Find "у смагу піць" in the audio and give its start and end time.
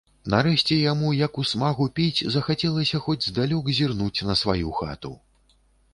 1.43-2.23